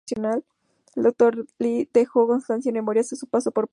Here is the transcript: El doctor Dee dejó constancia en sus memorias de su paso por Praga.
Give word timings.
El 0.95 1.03
doctor 1.03 1.45
Dee 1.59 1.87
dejó 1.93 2.25
constancia 2.27 2.69
en 2.69 2.73
sus 2.73 2.81
memorias 2.81 3.09
de 3.11 3.15
su 3.17 3.27
paso 3.27 3.51
por 3.51 3.67
Praga. 3.67 3.69